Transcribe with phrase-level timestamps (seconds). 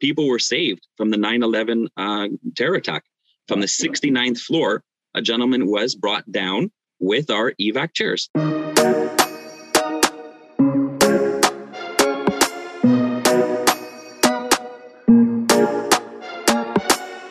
[0.00, 3.04] people were saved from the 9 11 uh, terror attack.
[3.46, 4.82] From the 69th floor,
[5.14, 8.28] a gentleman was brought down with our evac chairs.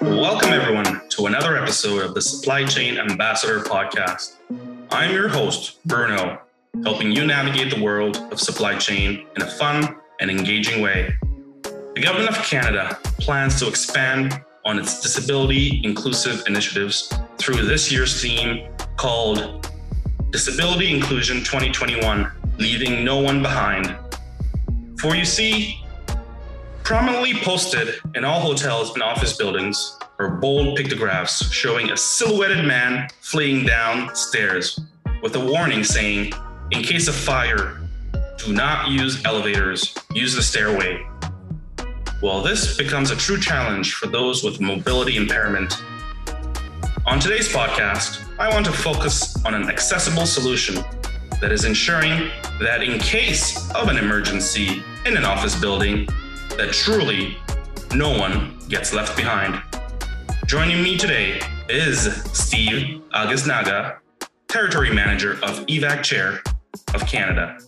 [0.01, 4.37] Welcome, everyone, to another episode of the Supply Chain Ambassador Podcast.
[4.89, 6.41] I'm your host, Bruno,
[6.83, 11.13] helping you navigate the world of supply chain in a fun and engaging way.
[11.97, 18.21] The Government of Canada plans to expand on its disability inclusive initiatives through this year's
[18.21, 19.67] theme called
[20.29, 23.95] Disability Inclusion 2021 Leaving No One Behind.
[24.99, 25.83] For you see,
[26.83, 33.09] prominently posted in all hotels and office buildings are bold pictographs showing a silhouetted man
[33.21, 34.79] fleeing down stairs
[35.23, 36.31] with a warning saying,
[36.69, 37.81] in case of fire,
[38.37, 41.03] do not use elevators, use the stairway.
[42.19, 45.75] Well, this becomes a true challenge for those with mobility impairment.
[47.05, 50.83] On today's podcast, I want to focus on an accessible solution
[51.41, 56.07] that is ensuring that in case of an emergency in an office building,
[56.57, 57.37] that truly
[57.93, 59.61] no one gets left behind.
[60.47, 63.97] Joining me today is Steve Agisnaga,
[64.47, 66.41] Territory Manager of EVAC Chair
[66.95, 67.59] of Canada.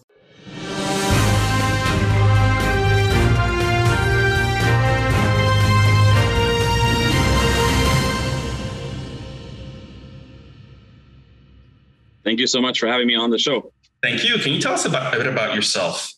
[12.23, 13.71] Thank you so much for having me on the show.
[14.01, 14.37] Thank you.
[14.39, 16.13] Can you tell us about, a bit about yourself?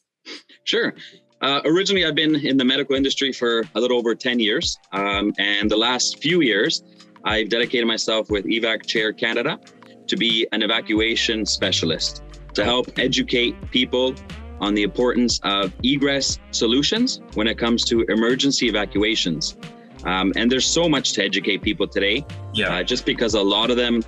[0.64, 0.94] Sure.
[1.42, 4.78] Uh, originally, I've been in the medical industry for a little over 10 years.
[4.94, 6.84] Um, and the last few years,
[7.24, 9.60] I've dedicated myself with EVAC Chair Canada
[10.08, 14.14] to be an evacuation specialist to help educate people
[14.60, 19.58] on the importance of egress solutions when it comes to emergency evacuations.
[20.04, 22.76] Um, and there's so much to educate people today, Yeah.
[22.76, 24.04] uh, just because a lot of them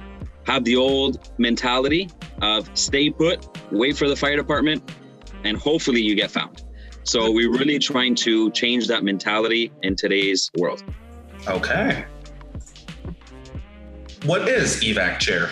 [0.45, 2.09] have the old mentality
[2.41, 4.91] of stay put, wait for the fire department,
[5.43, 6.63] and hopefully you get found.
[7.03, 10.83] So we're really trying to change that mentality in today's world.
[11.47, 12.05] Okay.
[14.25, 15.49] What is EVAC Chair?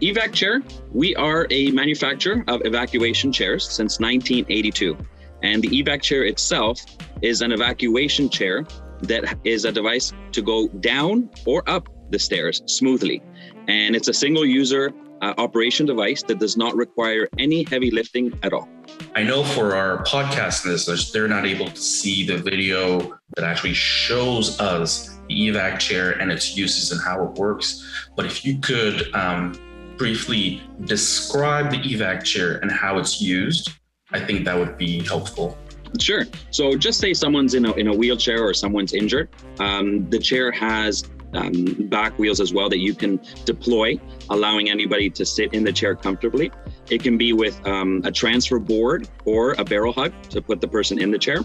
[0.00, 0.62] Evac Chair,
[0.92, 4.96] we are a manufacturer of evacuation chairs since 1982.
[5.42, 6.80] And the Evac Chair itself
[7.20, 8.64] is an evacuation chair
[9.02, 13.22] that is a device to go down or up the stairs smoothly.
[13.68, 18.32] And it's a single user uh, operation device that does not require any heavy lifting
[18.42, 18.68] at all.
[19.14, 23.74] I know for our podcast listeners, they're not able to see the video that actually
[23.74, 28.08] shows us the EVAC chair and its uses and how it works.
[28.16, 29.54] But if you could um,
[29.98, 33.70] briefly describe the EVAC chair and how it's used,
[34.12, 35.58] I think that would be helpful.
[36.00, 36.24] Sure.
[36.50, 39.28] So just say someone's in a, in a wheelchair or someone's injured.
[39.58, 43.98] Um, the chair has um, back wheels as well that you can deploy,
[44.30, 46.50] allowing anybody to sit in the chair comfortably.
[46.90, 50.68] It can be with um, a transfer board or a barrel hug to put the
[50.68, 51.40] person in the chair.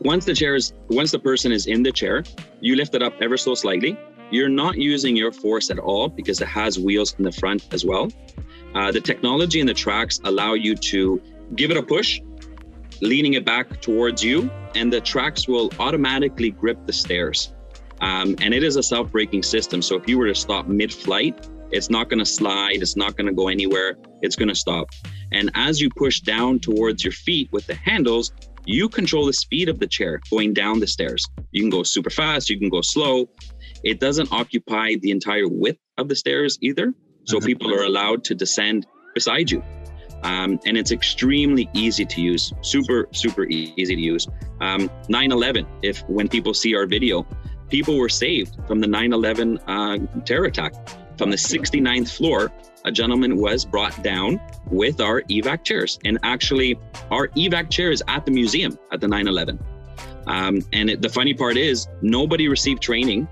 [0.00, 2.24] Once the chair is, once the person is in the chair,
[2.60, 3.96] you lift it up ever so slightly.
[4.30, 7.84] You're not using your force at all because it has wheels in the front as
[7.84, 8.10] well.
[8.74, 11.22] Uh, the technology and the tracks allow you to
[11.54, 12.20] give it a push,
[13.00, 17.54] leaning it back towards you, and the tracks will automatically grip the stairs.
[18.00, 19.82] Um, and it is a self braking system.
[19.82, 23.16] So if you were to stop mid flight, it's not going to slide, it's not
[23.16, 24.88] going to go anywhere, it's going to stop.
[25.32, 28.32] And as you push down towards your feet with the handles,
[28.64, 31.24] you control the speed of the chair going down the stairs.
[31.52, 33.28] You can go super fast, you can go slow.
[33.82, 36.92] It doesn't occupy the entire width of the stairs either.
[37.24, 37.46] So Mhm.
[37.46, 39.62] people are allowed to descend beside you.
[40.22, 44.26] Um, and it's extremely easy to use, super, super easy to use.
[44.60, 45.66] Um, 9/11.
[45.82, 47.26] If when people see our video,
[47.68, 50.74] people were saved from the 9/11 uh, terror attack.
[51.18, 52.52] From the 69th floor,
[52.84, 54.40] a gentleman was brought down
[54.70, 56.78] with our evac chairs, and actually,
[57.10, 59.58] our evac chair is at the museum at the 9/11.
[60.26, 63.28] Um, and it, the funny part is, nobody received training.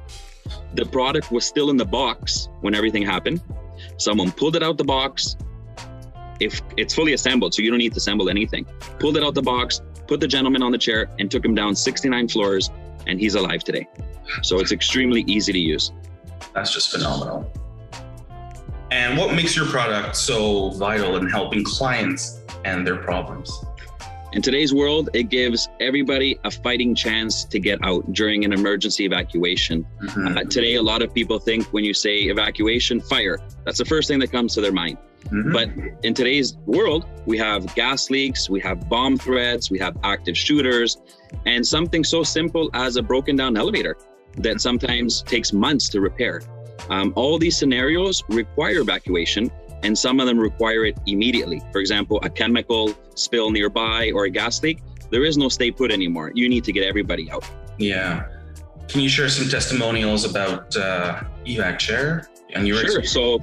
[0.74, 3.42] The product was still in the box when everything happened.
[3.96, 5.36] Someone pulled it out the box,
[6.40, 8.64] if it's fully assembled, so you don't need to assemble anything.
[8.98, 11.74] Pulled it out the box, put the gentleman on the chair, and took him down
[11.74, 12.70] 69 floors,
[13.06, 13.88] and he's alive today.
[14.42, 15.92] So it's extremely easy to use.
[16.54, 17.50] That's just phenomenal.
[18.90, 23.50] And what makes your product so vital in helping clients and their problems?
[24.34, 29.04] In today's world, it gives everybody a fighting chance to get out during an emergency
[29.04, 29.86] evacuation.
[30.02, 30.38] Mm-hmm.
[30.38, 33.38] Uh, today, a lot of people think when you say evacuation, fire.
[33.64, 34.98] That's the first thing that comes to their mind.
[35.26, 35.52] Mm-hmm.
[35.52, 35.70] But
[36.04, 40.98] in today's world, we have gas leaks, we have bomb threats, we have active shooters,
[41.46, 43.96] and something so simple as a broken down elevator
[44.38, 46.42] that sometimes takes months to repair.
[46.90, 49.48] Um, all these scenarios require evacuation,
[49.84, 51.62] and some of them require it immediately.
[51.70, 55.92] For example, a chemical spill nearby or a gas leak, there is no stay put
[55.92, 56.32] anymore.
[56.34, 57.48] You need to get everybody out.
[57.78, 58.26] Yeah.
[58.88, 63.00] Can you share some testimonials about uh, evac chair and your sure.
[63.00, 63.12] Experience?
[63.12, 63.40] So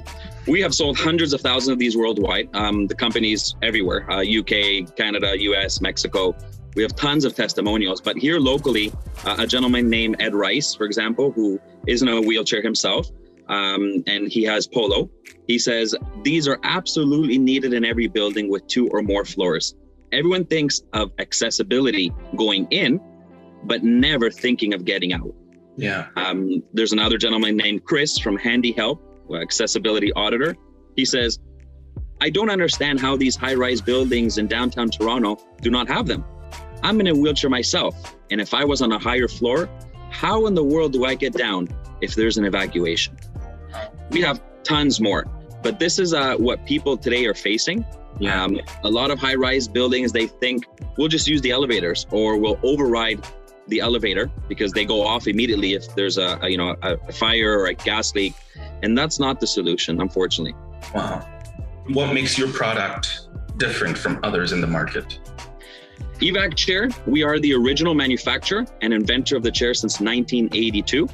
[0.48, 2.50] we have sold hundreds of thousands of these worldwide.
[2.54, 6.36] Um, the companies everywhere, uh, UK, Canada, US, Mexico.
[6.76, 8.94] We have tons of testimonials, but here locally,
[9.26, 13.10] uh, a gentleman named Ed Rice, for example, who is in a wheelchair himself,
[13.50, 15.10] um, and he has polio.
[15.52, 15.94] He says
[16.24, 19.76] these are absolutely needed in every building with two or more floors.
[20.14, 23.02] Everyone thinks of accessibility going in,
[23.66, 25.36] but never thinking of getting out.
[25.76, 26.08] Yeah.
[26.16, 29.04] Um, there's another gentleman named Chris from Handy Help,
[29.42, 30.56] accessibility auditor.
[30.96, 31.38] He says,
[32.22, 36.24] I don't understand how these high rise buildings in downtown Toronto do not have them.
[36.82, 39.70] I'm in a wheelchair myself, and if I was on a higher floor,
[40.12, 41.68] how in the world do I get down
[42.00, 43.18] if there's an evacuation?
[44.12, 45.26] We have tons more,
[45.62, 47.86] but this is uh, what people today are facing.
[48.20, 48.44] Yeah.
[48.44, 50.66] Um, a lot of high rise buildings, they think
[50.98, 53.26] we'll just use the elevators or we'll override
[53.68, 57.12] the elevator because they go off immediately if there's a, a you know a, a
[57.12, 58.34] fire or a gas leak,
[58.84, 60.56] and that's not the solution, unfortunately.
[60.94, 61.28] Wow.
[61.88, 63.28] What makes your product
[63.58, 65.20] different from others in the market?
[66.20, 71.10] EVAC chair, we are the original manufacturer and inventor of the chair since 1982.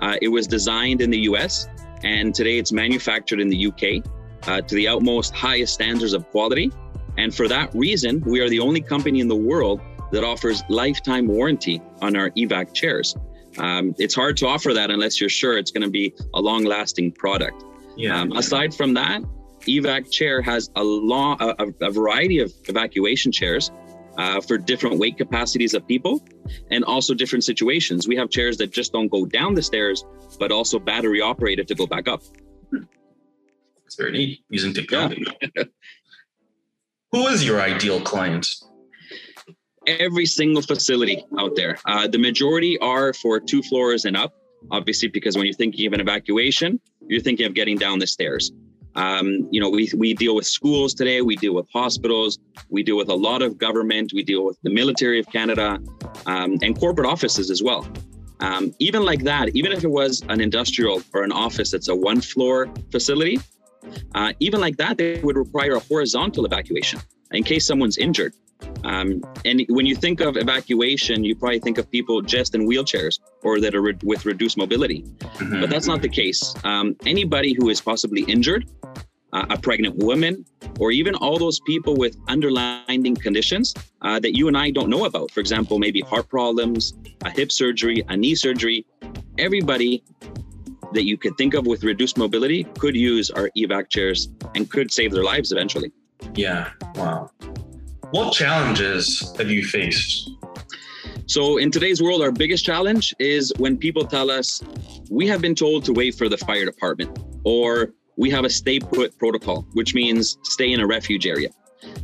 [0.00, 1.66] Uh, it was designed in the US
[2.04, 4.04] and today it's manufactured in the UK
[4.48, 6.70] uh, to the utmost highest standards of quality.
[7.18, 9.80] And for that reason, we are the only company in the world
[10.12, 13.16] that offers lifetime warranty on our EVAC chairs.
[13.58, 16.64] Um, it's hard to offer that unless you're sure it's going to be a long
[16.64, 17.64] lasting product.
[17.96, 18.20] Yeah.
[18.20, 19.22] Um, aside from that,
[19.62, 23.70] EVAC chair has a, long, a, a variety of evacuation chairs
[24.18, 26.24] uh, for different weight capacities of people
[26.70, 28.06] and also different situations.
[28.06, 30.04] We have chairs that just don't go down the stairs,
[30.38, 32.22] but also battery operated to go back up.
[33.86, 35.26] It's very neat using technology.
[35.56, 35.64] Yeah.
[37.12, 38.48] Who is your ideal client?
[39.86, 41.76] Every single facility out there.
[41.84, 44.32] Uh, the majority are for two floors and up,
[44.70, 48.50] obviously, because when you're thinking of an evacuation, you're thinking of getting down the stairs.
[48.94, 52.96] Um, you know, we, we deal with schools today, we deal with hospitals, we deal
[52.96, 55.78] with a lot of government, we deal with the military of Canada,
[56.26, 57.88] um, and corporate offices as well.
[58.40, 61.94] Um, even like that, even if it was an industrial or an office that's a
[61.94, 63.38] one floor facility,
[64.14, 67.00] uh, even like that, they would require a horizontal evacuation
[67.30, 68.34] in case someone's injured.
[68.92, 73.18] Um, and when you think of evacuation, you probably think of people just in wheelchairs
[73.42, 75.02] or that are re- with reduced mobility.
[75.02, 75.60] Mm-hmm.
[75.60, 76.54] But that's not the case.
[76.64, 78.68] Um, anybody who is possibly injured,
[79.32, 80.44] uh, a pregnant woman,
[80.78, 85.06] or even all those people with underlying conditions uh, that you and I don't know
[85.06, 85.30] about.
[85.30, 86.92] For example, maybe heart problems,
[87.24, 88.84] a hip surgery, a knee surgery.
[89.38, 90.04] Everybody
[90.92, 94.92] that you could think of with reduced mobility could use our evac chairs and could
[94.92, 95.90] save their lives eventually.
[96.34, 96.70] Yeah.
[96.96, 97.30] Wow.
[98.12, 100.32] What challenges have you faced?
[101.24, 104.62] So, in today's world, our biggest challenge is when people tell us
[105.10, 108.78] we have been told to wait for the fire department, or we have a stay
[108.78, 111.48] put protocol, which means stay in a refuge area.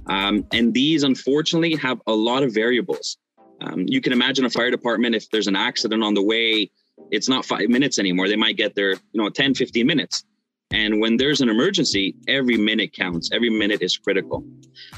[0.06, 3.18] Um, and these, unfortunately, have a lot of variables.
[3.60, 6.70] Um, you can imagine a fire department, if there's an accident on the way,
[7.10, 8.28] it's not five minutes anymore.
[8.28, 10.24] They might get there, you know, 10, 15 minutes.
[10.70, 13.30] And when there's an emergency, every minute counts.
[13.32, 14.44] Every minute is critical.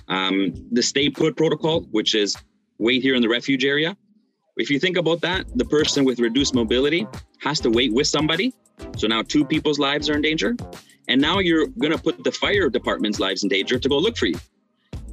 [0.08, 2.36] Um, the stay put protocol, which is
[2.78, 3.96] wait here in the refuge area.
[4.56, 7.06] If you think about that, the person with reduced mobility
[7.38, 8.52] has to wait with somebody.
[8.96, 10.56] So now two people's lives are in danger.
[11.08, 14.16] And now you're going to put the fire department's lives in danger to go look
[14.16, 14.38] for you.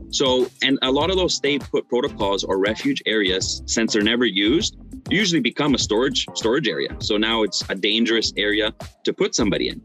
[0.10, 4.26] So, and a lot of those stay put protocols or refuge areas, since they're never
[4.26, 4.78] used,
[5.10, 6.96] usually become a storage storage area.
[7.00, 8.74] So now it's a dangerous area
[9.04, 9.82] to put somebody in.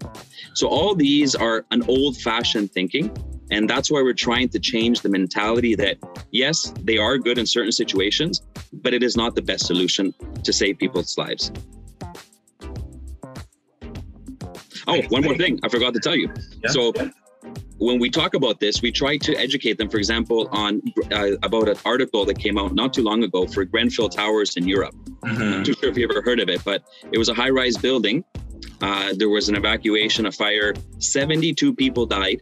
[0.54, 3.10] So all these are an old fashioned thinking.
[3.50, 5.98] And that's why we're trying to change the mentality that
[6.30, 10.52] yes, they are good in certain situations, but it is not the best solution to
[10.52, 11.52] save people's lives.
[14.86, 16.32] Oh, one more thing I forgot to tell you.
[16.62, 16.70] Yeah.
[16.70, 16.92] So
[17.82, 21.68] when we talk about this, we try to educate them, for example, on uh, about
[21.68, 24.94] an article that came out not too long ago for Grenfell Towers in Europe.
[24.94, 25.42] Mm-hmm.
[25.42, 27.50] I'm not too sure if you ever heard of it, but it was a high
[27.50, 28.24] rise building.
[28.80, 30.74] Uh, there was an evacuation, a fire.
[30.98, 32.40] 72 people died.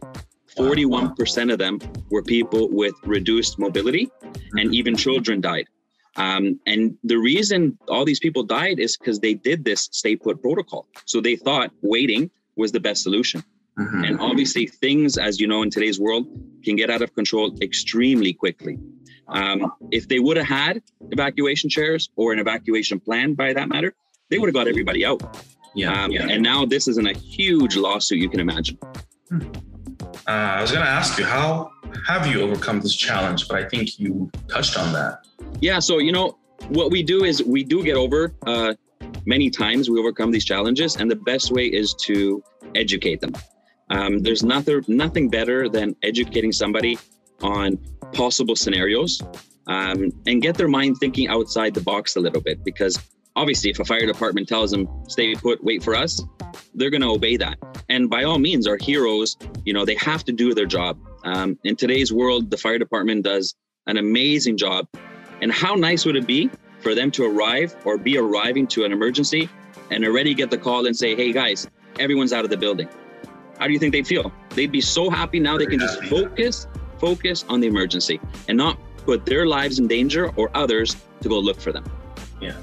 [0.55, 1.79] 41% of them
[2.09, 4.11] were people with reduced mobility,
[4.53, 5.65] and even children died.
[6.17, 10.41] Um, and the reason all these people died is because they did this stay put
[10.41, 10.87] protocol.
[11.05, 13.43] So they thought waiting was the best solution.
[13.79, 14.03] Mm-hmm.
[14.03, 16.27] And obviously, things, as you know, in today's world,
[16.63, 18.77] can get out of control extremely quickly.
[19.27, 23.93] Um, if they would have had evacuation chairs or an evacuation plan, by that matter,
[24.29, 25.21] they would have got everybody out.
[25.73, 26.27] Yeah, um, yeah.
[26.27, 28.19] And now this is in a huge lawsuit.
[28.19, 28.77] You can imagine.
[29.29, 29.41] Hmm.
[30.27, 31.71] Uh, I was going to ask you, how
[32.05, 33.47] have you overcome this challenge?
[33.47, 35.25] But I think you touched on that.
[35.61, 35.79] Yeah.
[35.79, 36.37] So you know
[36.67, 38.33] what we do is we do get over.
[38.45, 38.73] Uh,
[39.25, 42.43] many times we overcome these challenges, and the best way is to
[42.75, 43.33] educate them.
[43.91, 46.97] Um, there's nothing nothing better than educating somebody
[47.41, 47.77] on
[48.13, 49.21] possible scenarios
[49.67, 52.97] um, and get their mind thinking outside the box a little bit because
[53.35, 56.23] obviously if a fire department tells them stay put wait for us
[56.75, 57.57] they're going to obey that.
[57.89, 60.97] And by all means our heroes you know they have to do their job.
[61.25, 63.55] Um, in today's world the fire department does
[63.87, 64.87] an amazing job.
[65.41, 68.93] And how nice would it be for them to arrive or be arriving to an
[68.93, 69.49] emergency
[69.89, 71.67] and already get the call and say hey guys
[71.99, 72.87] everyone's out of the building
[73.61, 74.33] how do you think they'd feel?
[74.49, 76.65] They'd be so happy now they can just focus,
[76.99, 81.37] focus on the emergency and not put their lives in danger or others to go
[81.37, 81.83] look for them.
[82.41, 82.55] Yeah.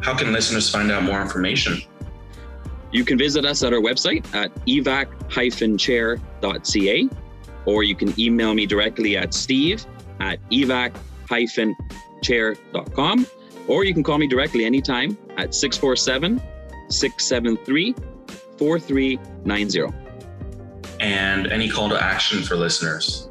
[0.00, 1.80] How can listeners find out more information?
[2.90, 7.08] You can visit us at our website at evac-chair.ca
[7.66, 9.86] or you can email me directly at steve
[10.18, 13.26] at evac-chair.com
[13.68, 16.42] or you can call me directly anytime at 647
[16.88, 17.94] 673
[18.60, 19.86] 4390.
[21.00, 23.30] And any call to action for listeners?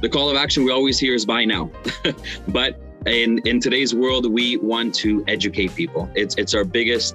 [0.00, 1.70] The call of action we always hear is buy now.
[2.48, 6.10] but in, in today's world, we want to educate people.
[6.16, 7.14] It's, it's our biggest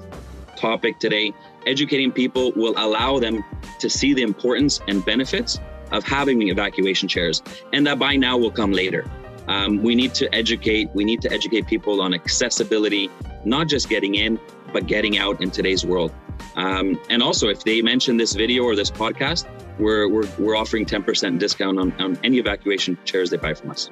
[0.55, 1.33] topic today.
[1.67, 3.43] Educating people will allow them
[3.79, 5.59] to see the importance and benefits
[5.91, 9.05] of having evacuation chairs, and that buy now will come later.
[9.49, 10.89] Um, we need to educate.
[10.93, 13.09] We need to educate people on accessibility,
[13.43, 14.39] not just getting in,
[14.71, 16.13] but getting out in today's world.
[16.55, 19.45] Um, and also, if they mention this video or this podcast,
[19.77, 23.89] we're, we're, we're offering 10% discount on, on any evacuation chairs they buy from us.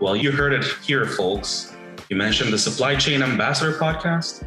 [0.00, 1.76] Well, you heard it here, folks.
[2.08, 4.44] You mentioned the Supply Chain Ambassador podcast,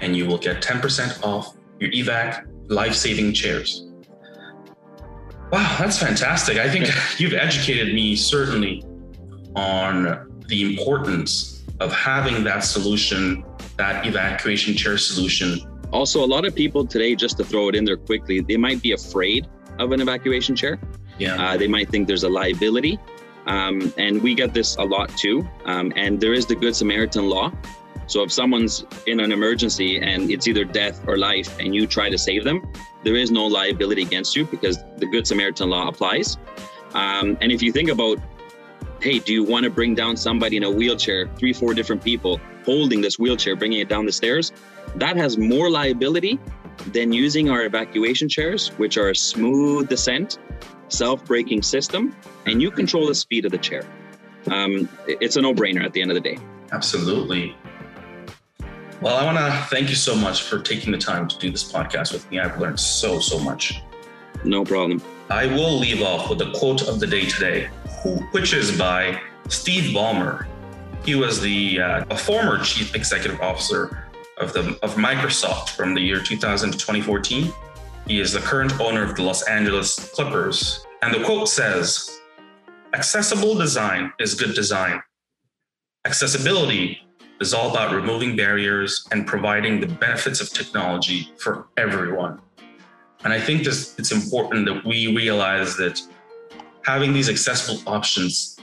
[0.00, 3.86] and you will get 10% off your evac life saving chairs.
[5.52, 6.58] Wow, that's fantastic.
[6.58, 6.88] I think
[7.18, 8.82] you've educated me certainly
[9.54, 13.44] on the importance of having that solution,
[13.76, 15.60] that evacuation chair solution
[15.94, 18.82] also, a lot of people today, just to throw it in there quickly, they might
[18.82, 19.46] be afraid
[19.78, 20.78] of an evacuation chair.
[21.18, 21.40] Yeah.
[21.42, 22.98] Uh, they might think there's a liability.
[23.46, 25.48] Um, and we get this a lot too.
[25.64, 27.52] Um, and there is the Good Samaritan law.
[28.06, 32.10] So if someone's in an emergency and it's either death or life and you try
[32.10, 32.60] to save them,
[33.04, 36.38] there is no liability against you because the Good Samaritan law applies.
[36.94, 38.18] Um, and if you think about,
[39.04, 42.40] hey, do you want to bring down somebody in a wheelchair, three, four different people
[42.64, 44.50] holding this wheelchair, bringing it down the stairs?
[44.96, 46.40] That has more liability
[46.86, 50.38] than using our evacuation chairs, which are a smooth descent,
[50.88, 53.86] self braking system, and you control the speed of the chair.
[54.50, 56.38] Um, it's a no brainer at the end of the day.
[56.72, 57.54] Absolutely.
[59.02, 61.70] Well, I want to thank you so much for taking the time to do this
[61.70, 62.38] podcast with me.
[62.38, 63.82] I've learned so, so much.
[64.44, 65.02] No problem.
[65.28, 67.68] I will leave off with the quote of the day today,
[68.04, 70.46] which is by Steve Ballmer.
[71.04, 74.08] He was the uh, a former chief executive officer
[74.38, 77.52] of the of Microsoft from the year 2000 to 2014.
[78.06, 80.84] He is the current owner of the Los Angeles Clippers.
[81.02, 82.20] And the quote says,
[82.94, 85.02] accessible design is good design.
[86.06, 87.00] Accessibility
[87.40, 92.40] is all about removing barriers and providing the benefits of technology for everyone.
[93.24, 96.00] And I think this it's important that we realize that
[96.84, 98.58] having these accessible options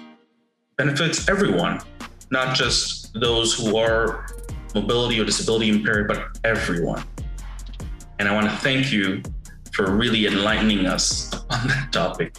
[0.77, 1.81] benefits everyone,
[2.29, 4.27] not just those who are
[4.73, 7.03] mobility or disability impaired, but everyone.
[8.19, 9.21] And I want to thank you
[9.73, 12.35] for really enlightening us on that topic.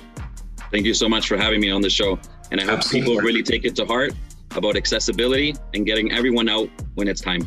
[0.71, 2.19] Thank you so much for having me on the show.
[2.51, 3.11] And I hope Absolutely.
[3.11, 4.13] people really take it to heart
[4.57, 7.47] about accessibility and getting everyone out when it's time.